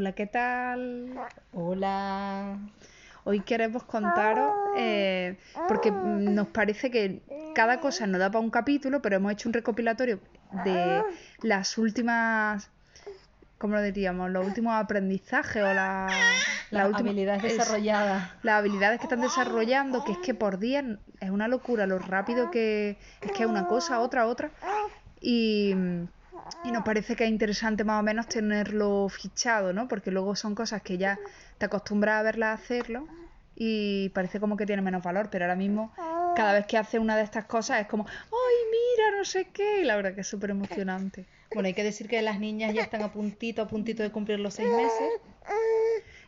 [0.00, 1.10] Hola, ¿qué tal?
[1.52, 2.56] Hola.
[3.24, 5.36] Hoy queremos contaros, eh,
[5.68, 7.20] porque nos parece que
[7.54, 10.18] cada cosa nos da para un capítulo, pero hemos hecho un recopilatorio
[10.64, 11.04] de
[11.42, 12.70] las últimas,
[13.58, 14.30] ¿cómo lo diríamos?
[14.30, 16.08] Los últimos aprendizajes o la,
[16.70, 18.30] Las habilidades es- desarrolladas.
[18.42, 20.82] las habilidades que están desarrollando, que es que por día
[21.20, 24.50] es una locura lo rápido que es que es una cosa, otra, otra.
[25.20, 25.74] Y,
[26.64, 29.88] y nos parece que es interesante más o menos tenerlo fichado, ¿no?
[29.88, 31.18] Porque luego son cosas que ya
[31.58, 33.06] te acostumbras a verlas hacerlo
[33.54, 35.92] y parece como que tiene menos valor, pero ahora mismo
[36.34, 39.82] cada vez que hace una de estas cosas es como, ¡ay, mira, no sé qué!
[39.82, 41.26] Y la verdad que es súper emocionante.
[41.52, 44.38] Bueno, hay que decir que las niñas ya están a puntito, a puntito de cumplir
[44.38, 45.20] los seis meses.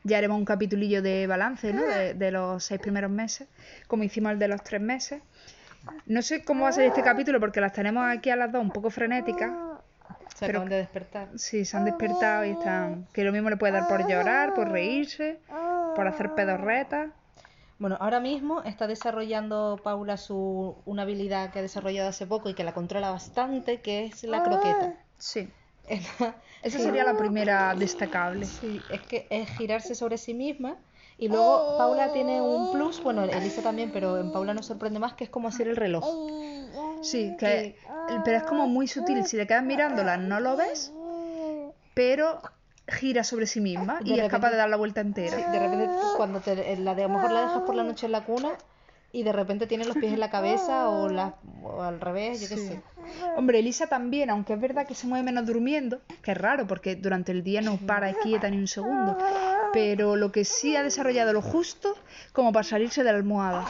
[0.05, 1.83] Ya haremos un capitulillo de balance, ¿no?
[1.83, 3.47] De, de los seis primeros meses,
[3.87, 5.23] como hicimos el de los tres meses.
[6.07, 8.63] No sé cómo va a ser este capítulo porque las tenemos aquí a las dos
[8.63, 9.51] un poco frenéticas.
[10.35, 11.29] Se acaban de despertar.
[11.37, 13.07] Sí, se han despertado y están...
[13.13, 15.41] Que lo mismo le puede dar por llorar, por reírse,
[15.95, 17.11] por hacer pedorretas.
[17.79, 22.55] Bueno, ahora mismo está desarrollando Paula su una habilidad que ha desarrollado hace poco y
[22.55, 24.95] que la controla bastante, que es la croqueta.
[25.19, 25.51] Sí.
[25.89, 28.47] Esa Esa sería la primera destacable.
[28.47, 30.77] Sí, es que es girarse sobre sí misma.
[31.19, 35.15] Y luego Paula tiene un plus, bueno, Elisa también, pero en Paula nos sorprende más,
[35.15, 36.05] que es como hacer el reloj.
[37.03, 37.77] Sí, que...
[38.25, 39.25] Pero es como muy sutil.
[39.27, 40.93] Si le quedas mirándola no lo ves,
[41.95, 42.41] pero
[42.89, 45.37] gira sobre sí misma y es capaz de dar la vuelta entera.
[45.37, 48.07] Sí, de repente cuando te, la de, a lo mejor la dejas por la noche
[48.07, 48.51] en la cuna
[49.13, 52.49] y de repente tiene los pies en la cabeza o, la, o al revés, yo
[52.49, 52.69] qué Sí.
[52.69, 52.83] sé.
[53.37, 56.97] Hombre, Elisa también, aunque es verdad que se mueve menos durmiendo, que es raro porque
[56.97, 59.19] durante el día no para quieta ni un segundo,
[59.73, 61.95] pero lo que sí ha desarrollado lo justo
[62.33, 63.67] como para salirse de la almohada.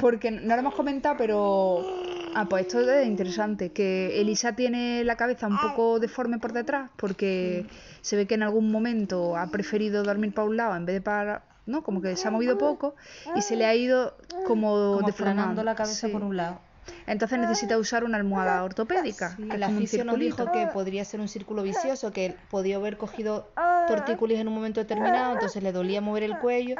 [0.00, 1.84] Porque no lo hemos comentado, pero...
[2.34, 6.90] Ah, pues esto es interesante, que Elisa tiene la cabeza un poco deforme por detrás
[6.96, 7.66] porque
[8.02, 11.00] se ve que en algún momento ha preferido dormir para un lado en vez de
[11.00, 11.44] para...
[11.66, 11.82] ¿no?
[11.82, 12.96] Como que se ha movido poco
[13.36, 15.62] y se le ha ido como, Como deformando.
[15.62, 16.12] la cabeza Sí.
[16.12, 16.58] por un lado.
[17.06, 19.36] Entonces necesita usar una almohada ortopédica.
[19.36, 22.96] Sí, que un fisio nos dijo que podría ser un círculo vicioso, que podía haber
[22.96, 23.52] cogido
[23.88, 26.76] tortícolis en un momento determinado, entonces le dolía mover el cuello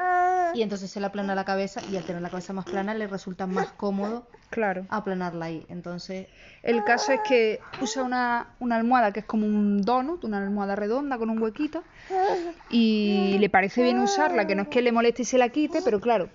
[0.54, 3.06] y entonces se le aplana la cabeza y al tener la cabeza más plana le
[3.06, 4.84] resulta más cómodo Claro.
[4.88, 5.64] aplanarla ahí.
[5.68, 6.26] Entonces,
[6.62, 10.74] El caso es que usa una, una almohada que es como un donut, una almohada
[10.74, 11.84] redonda con un huequito,
[12.68, 15.82] y le parece bien usarla, que no es que le moleste y se la quite,
[15.82, 16.30] pero claro,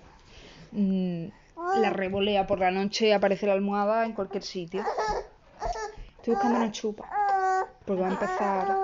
[0.72, 1.26] mm,
[1.56, 4.84] la revolea por la noche y aparece la almohada en cualquier sitio.
[6.18, 7.04] Estoy buscando una chupa,
[7.84, 8.76] porque va a empezar...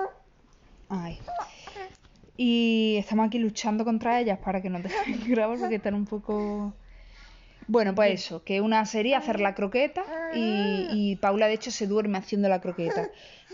[0.89, 1.19] Ay.
[2.35, 6.73] Y estamos aquí luchando contra ellas para que nos dejen grabar porque están un poco...
[7.65, 10.03] Bueno, pues eso, que una sería hacer la croqueta
[10.33, 13.07] y, y Paula de hecho se duerme haciendo la croqueta.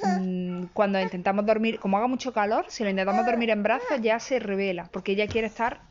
[0.04, 4.20] Mm, Cuando intentamos dormir, como haga mucho calor, si lo intentamos dormir en brazos ya
[4.20, 5.82] se revela, porque ella quiere estar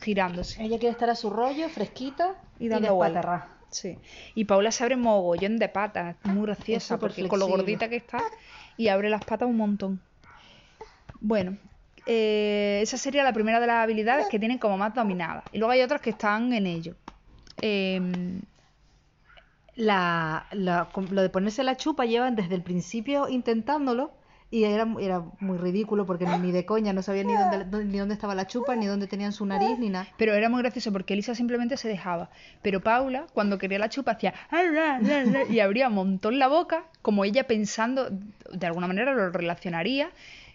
[0.00, 3.44] girándose ella quiere estar a su rollo, fresquita y dando vueltas.
[3.70, 3.98] Sí.
[4.34, 8.22] Y Paula se abre mogollón de patas, muy graciosa, porque con lo gordita que está
[8.76, 10.00] y abre las patas un montón.
[11.20, 11.58] Bueno,
[12.06, 15.44] eh, esa sería la primera de las habilidades que tienen como más dominadas.
[15.52, 16.94] Y luego hay otras que están en ello.
[17.60, 18.40] Em,
[19.76, 24.10] La, la- lo de ponerse la chupa llevan desde el principio intentándolo
[24.50, 28.14] y era, era muy ridículo porque ni, de coña no sabían ni dónde, ni dónde
[28.14, 30.08] estaba la chupa, ni dónde tenían su nariz, ni nada.
[30.16, 32.30] Pero era muy gracioso porque Elisa simplemente se dejaba.
[32.62, 36.84] Pero Paula, cuando quería la chupa, hacía "Arra, arra", y abría un montón la boca,
[37.02, 38.08] como ella pensando,
[38.50, 40.10] de alguna manera lo relacionaría,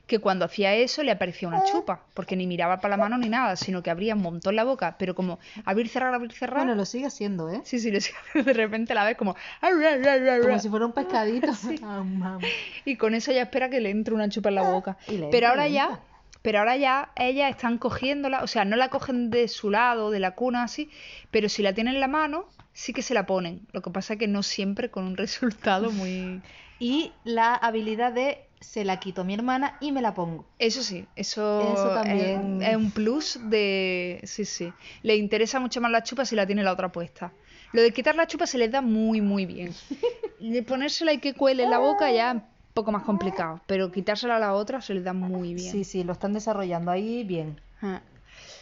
[0.08, 3.30] que cuando hacía eso le aparecía una chupa, porque ni miraba para la mano ni
[3.30, 6.66] nada, sino que abría un montón la boca, pero como abrir, cerrar, abrir, cerrar.
[6.66, 7.62] Bueno, lo sigue haciendo, ¿eh?
[7.64, 10.86] Sí, sí, lo sigue, de repente la ves como "Arra, arra, arra", Como si fuera
[10.86, 11.47] un pescadito.
[11.84, 12.42] Am, am.
[12.86, 14.97] y con eso ya espera que le entre una chupa en la boca.
[15.31, 16.02] Pero ahora ya,
[16.42, 20.19] pero ahora ya ellas están cogiéndola, o sea, no la cogen de su lado, de
[20.19, 20.90] la cuna así,
[21.31, 23.62] pero si la tienen en la mano, sí que se la ponen.
[23.72, 26.42] Lo que pasa es que no siempre con un resultado muy...
[26.80, 30.45] Y la habilidad de se la quito a mi hermana y me la pongo.
[30.57, 32.62] Eso sí, eso, Eso es- también.
[32.62, 34.19] Es, un plus de...
[34.24, 34.74] Sí, sí.
[35.01, 37.31] Le interesa mucho más la chupa si la tiene la otra puesta.
[37.74, 39.74] Lo de quitar la chupa se les da muy, muy bien.
[40.39, 42.44] De ponérsela y que cuele en la boca ya es un
[42.74, 45.71] poco más complicado, pero quitársela a la otra se les da muy bien.
[45.71, 47.62] Sí, sí, lo están desarrollando ahí bien.
[47.81, 48.01] Ah.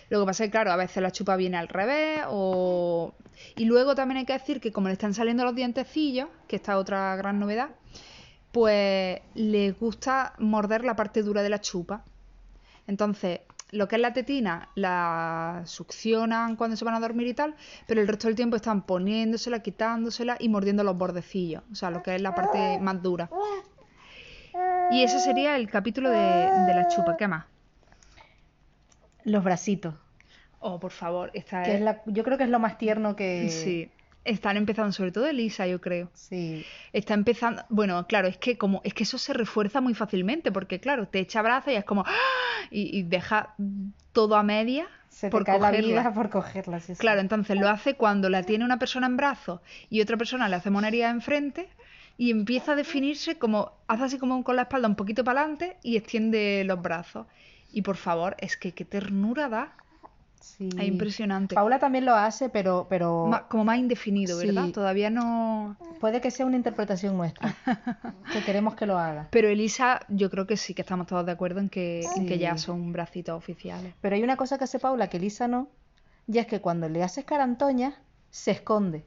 [0.09, 3.13] Lo que pasa es que, claro, a veces la chupa viene al revés o...
[3.55, 6.73] Y luego también hay que decir que como le están saliendo los dientecillos, que esta
[6.73, 7.69] es otra gran novedad,
[8.51, 12.03] pues les gusta morder la parte dura de la chupa.
[12.87, 17.55] Entonces, lo que es la tetina la succionan cuando se van a dormir y tal,
[17.87, 22.03] pero el resto del tiempo están poniéndosela, quitándosela y mordiendo los bordecillos, o sea, lo
[22.03, 23.29] que es la parte más dura.
[24.91, 27.15] Y ese sería el capítulo de, de la chupa.
[27.15, 27.45] ¿Qué más?
[29.23, 29.93] Los bracitos.
[30.59, 31.75] Oh, por favor, esta Que es...
[31.77, 33.49] es la, yo creo que es lo más tierno que.
[33.49, 33.89] Sí.
[34.23, 36.09] Están empezando, sobre todo Elisa, yo creo.
[36.13, 36.63] Sí.
[36.93, 40.79] Está empezando, bueno, claro, es que como es que eso se refuerza muy fácilmente, porque
[40.79, 42.67] claro, te echa brazos y es como ¡ah!
[42.69, 43.55] y, y deja
[44.11, 45.87] todo a media Se te por cae la cogerla.
[46.01, 46.79] vida por cogerla.
[46.79, 46.99] sí, sí.
[46.99, 49.59] Claro, entonces lo hace cuando la tiene una persona en brazos
[49.89, 51.69] y otra persona le hace monería enfrente
[52.17, 55.77] y empieza a definirse como, hace así como con la espalda un poquito para adelante
[55.81, 57.25] y extiende los brazos.
[57.71, 59.73] Y por favor, es que qué ternura da.
[60.41, 60.69] Sí.
[60.77, 61.55] Es impresionante.
[61.55, 64.65] Paula también lo hace, pero, pero Ma- como más indefinido, ¿verdad?
[64.65, 64.71] Sí.
[64.71, 65.77] Todavía no...
[65.99, 67.55] puede que sea una interpretación nuestra.
[68.33, 69.27] que queremos que lo haga.
[69.31, 72.37] Pero Elisa, yo creo que sí, que estamos todos de acuerdo en que, en que
[72.37, 72.65] ya Sí.
[72.65, 73.93] son bracitos oficiales.
[74.01, 75.69] Pero hay una cosa que hace Paula que Lisa no,
[76.27, 77.93] y es que cuando le haces carantoña,
[78.29, 79.05] se esconde.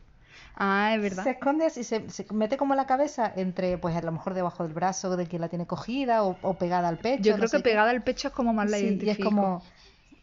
[0.56, 1.24] Ah, es verdad.
[1.24, 4.62] Se esconde así, se, se mete como la cabeza entre, pues a lo mejor debajo
[4.62, 7.22] del brazo de quien la tiene cogida o, o pegada al pecho.
[7.24, 7.62] Yo creo que qué.
[7.62, 9.30] pegada al pecho es como más la Sí, y es identifico.
[9.30, 9.62] como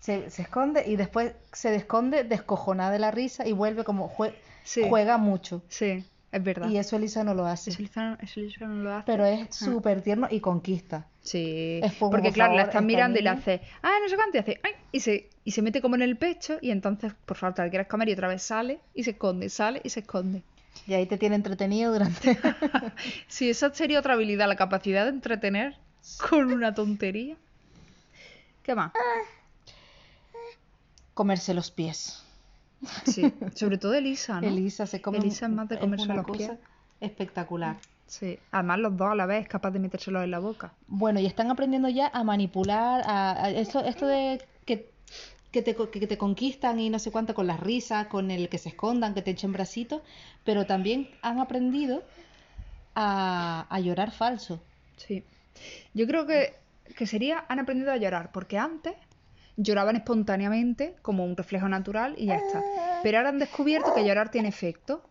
[0.02, 4.34] se, se esconde y después se desconde descojonada de la risa y vuelve como jue-
[4.64, 4.84] Sí.
[4.90, 5.64] juega mucho.
[5.70, 6.68] Sí, es verdad.
[6.70, 7.70] Y eso Elisa no lo hace.
[7.70, 9.06] Eso Elisa, eso Elisa no lo hace.
[9.06, 11.08] Pero es súper tierno y conquista.
[11.22, 14.10] Sí, Es como, porque por claro, la favor, esta mirando y le hace, ah, no
[14.10, 16.72] sé cuánto, y hace, ay, y se, y se mete como en el pecho, y
[16.72, 19.82] entonces, por favor, te la quieres comer, y otra vez sale, y se esconde, sale
[19.84, 20.42] y se esconde.
[20.88, 22.38] Y ahí te tiene entretenido durante...
[23.28, 25.76] Sí, esa sería otra habilidad, la capacidad de entretener
[26.30, 27.36] con una tontería.
[28.64, 28.92] ¿Qué más?
[31.14, 32.24] Comerse los pies.
[33.06, 34.48] Sí, sobre todo Elisa, ¿no?
[34.48, 36.60] Elisa se come Elisa es más de comerse una los cosa pies.
[37.00, 37.78] espectacular.
[38.08, 40.74] Sí, además los dos a la vez, capaz de metérselos en la boca.
[40.88, 44.92] Bueno, y están aprendiendo ya a manipular, a, a esto, esto de que,
[45.52, 48.58] que, te, que te conquistan y no sé cuánto con las risas, con el que
[48.58, 50.02] se escondan, que te echen bracitos,
[50.44, 52.04] pero también han aprendido
[52.96, 54.62] a, a llorar falso.
[54.98, 55.24] Sí.
[55.94, 56.56] Yo creo que,
[56.98, 58.94] que sería, han aprendido a llorar, porque antes
[59.58, 62.64] lloraban espontáneamente, como un reflejo natural, y ya está.
[63.04, 65.04] Pero ahora han descubierto que llorar tiene efecto.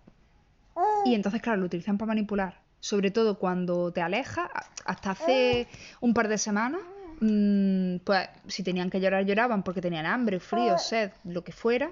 [1.05, 2.61] Y entonces, claro, lo utilizan para manipular.
[2.81, 4.49] Sobre todo cuando te alejas,
[4.87, 5.67] hasta hace
[6.01, 6.81] un par de semanas,
[7.21, 11.91] mm, pues si tenían que llorar, lloraban porque tenían hambre, frío, sed, lo que fuera.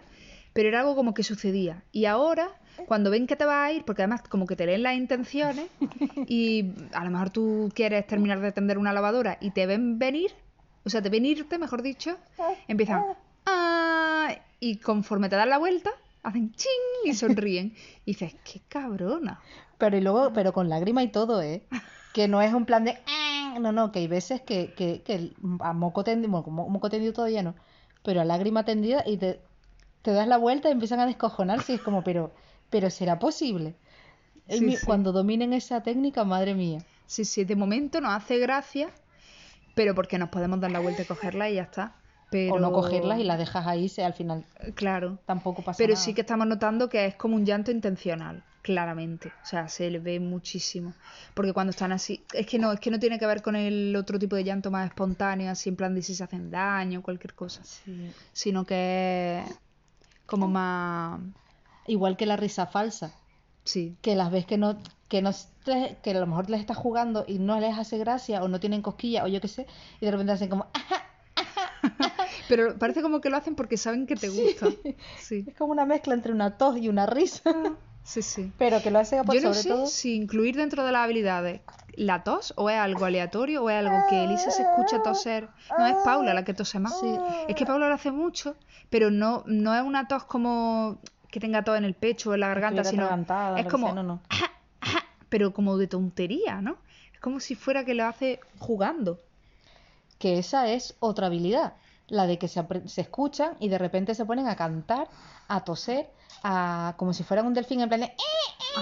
[0.54, 1.82] Pero era algo como que sucedía.
[1.92, 2.48] Y ahora,
[2.86, 5.66] cuando ven que te vas a ir, porque además como que te leen las intenciones,
[6.26, 10.32] y a lo mejor tú quieres terminar de tender una lavadora y te ven venir,
[10.84, 12.16] o sea, te ven irte, mejor dicho,
[12.68, 13.02] empiezan
[13.46, 15.90] "Ah", y conforme te dan la vuelta,
[16.22, 16.70] hacen ching
[17.04, 17.74] y sonríen.
[18.04, 19.40] Y dices, qué cabrona.
[19.78, 21.62] Pero y luego, pero con lágrima y todo, ¿eh?
[22.12, 25.32] Que no es un plan de "Ah", no, no, que hay veces que, que, que
[25.60, 27.54] a moco tendido, bueno, mo- moco tendido todavía no,
[28.02, 29.40] pero a lágrima tendida y te,
[30.02, 32.32] te das la vuelta y empiezan a descojonarse y es como, pero,
[32.70, 33.74] pero ¿será posible?
[34.48, 34.86] El Sí, mi- sí.
[34.86, 36.78] Cuando dominen esa técnica, madre mía.
[37.06, 38.90] Sí, sí, de momento nos hace gracia,
[39.78, 41.94] pero porque nos podemos dar la vuelta y cogerla y ya está.
[42.30, 42.54] Pero...
[42.54, 44.44] O no cogerlas y las dejas ahí, se, al final
[44.74, 45.18] Claro.
[45.24, 46.04] tampoco pasa Pero nada.
[46.04, 49.28] sí que estamos notando que es como un llanto intencional, claramente.
[49.28, 50.92] O sea, se le ve muchísimo.
[51.32, 53.94] Porque cuando están así, es que no, es que no tiene que ver con el
[53.96, 57.34] otro tipo de llanto más espontáneo, así en plan de si se hacen daño, cualquier
[57.34, 57.62] cosa.
[57.64, 58.12] Sí.
[58.32, 59.58] Sino que es
[60.26, 61.20] como más
[61.86, 63.14] Igual que la risa falsa,
[63.64, 64.76] sí, que las ves que no,
[65.08, 65.30] que no
[66.02, 68.82] que a lo mejor les estás jugando y no les hace gracia o no tienen
[68.82, 69.66] cosquilla o yo qué sé,
[70.00, 71.02] y de repente hacen como "Ah",
[72.48, 74.68] pero parece como que lo hacen porque saben que te gusta.
[75.18, 75.44] Sí.
[75.46, 77.42] es como una mezcla entre una tos y una risa,
[78.02, 78.52] Sí, sí.
[78.58, 81.04] pero que lo hacen por Yo no sobre sé todo si incluir dentro de las
[81.04, 81.60] habilidades
[81.94, 85.48] la tos o es algo aleatorio o es algo que Elisa se escucha toser.
[85.76, 86.98] No, es Paula la que tose más.
[87.00, 87.18] Sí.
[87.48, 88.54] Es que Paula lo hace mucho,
[88.88, 90.98] pero no, no es una tos como
[91.30, 93.08] que tenga tos en el pecho o en la garganta, sino
[93.56, 94.20] es como, no.
[95.28, 96.76] Pero como de tontería, ¿no?
[97.12, 99.20] Es como si fuera que lo hace jugando.
[100.18, 101.74] que esa es otra habilidad,
[102.08, 105.08] la de que se, se escuchan y de repente se ponen a cantar,
[105.46, 106.10] a toser,
[106.42, 108.12] a como si fueran un delfín en plan de "Eh,
[108.76, 108.80] eh,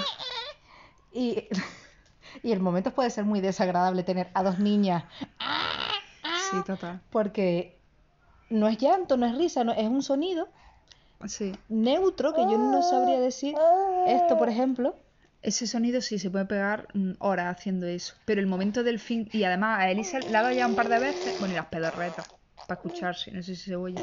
[1.13, 1.19] eh".
[1.19, 1.49] y,
[2.49, 5.05] y el momento puede ser muy desagradable tener a dos niñas
[6.51, 7.01] Sí, total.
[7.11, 7.79] porque
[8.49, 10.49] no es llanto, no es risa, no, es un sonido
[11.27, 11.53] Sí.
[11.69, 13.57] neutro que yo no sabría decir
[14.07, 14.95] esto, por ejemplo.
[15.47, 18.15] Ese sonido sí se puede pegar mm, horas haciendo eso.
[18.25, 19.29] Pero el momento del fin.
[19.33, 21.39] Y además a Elisa le ha dado ya un par de veces.
[21.39, 22.27] Bueno, y las pedorretas.
[22.67, 23.31] Para escucharse.
[23.31, 24.03] No sé si se oye.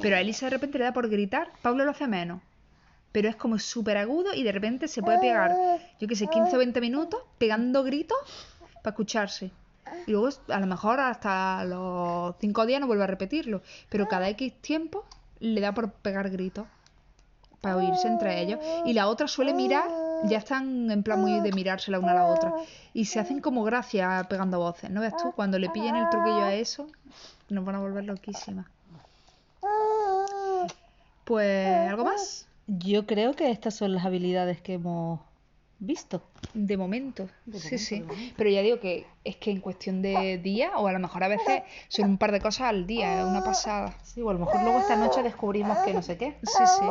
[0.00, 1.50] Pero a Elisa de repente le da por gritar.
[1.62, 2.40] Pablo lo hace menos.
[3.10, 5.52] Pero es como súper agudo y de repente se puede pegar,
[5.98, 8.16] yo qué sé, 15 o 20 minutos pegando gritos
[8.84, 9.50] para escucharse.
[10.06, 13.62] Y luego a lo mejor hasta los 5 días no vuelve a repetirlo.
[13.88, 15.04] Pero cada X tiempo
[15.40, 16.66] le da por pegar gritos
[17.62, 18.60] para oírse entre ellos.
[18.84, 19.88] Y la otra suele mirar,
[20.24, 22.52] ya están en plan muy de mirarse la una a la otra.
[22.94, 24.90] Y se hacen como gracia pegando voces.
[24.90, 25.32] ¿No ves tú?
[25.32, 26.86] Cuando le pillen el truquillo a eso,
[27.48, 28.66] nos van a volver loquísimas.
[31.24, 32.46] Pues, ¿algo más?
[32.66, 35.20] Yo creo que estas son las habilidades que hemos
[35.78, 36.22] visto.
[36.54, 38.00] De momento, De sí, momento, sí.
[38.00, 38.34] momento.
[38.36, 41.28] Pero ya digo que es que en cuestión de días, o a lo mejor a
[41.28, 43.96] veces son un par de cosas al día, una pasada.
[44.02, 46.36] Sí, o a lo mejor luego esta noche descubrimos que no sé qué.
[46.42, 46.86] Sí, sí.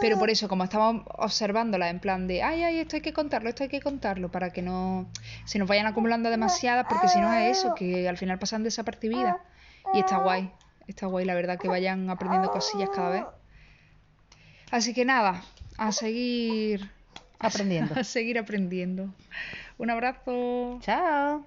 [0.00, 3.48] Pero por eso, como estamos observándola en plan de, ay, ay, esto hay que contarlo,
[3.48, 5.06] esto hay que contarlo, para que no
[5.44, 9.36] se nos vayan acumulando demasiadas, porque si no es eso, que al final pasan desapercibidas.
[9.92, 10.50] Y está guay,
[10.86, 13.24] está guay, la verdad, que vayan aprendiendo cosillas cada vez.
[14.70, 15.42] Así que nada,
[15.76, 16.90] a seguir
[17.44, 17.94] Aprendiendo.
[17.98, 19.12] a seguir aprendiendo.
[19.78, 20.78] Un abrazo.
[20.80, 21.46] Chao.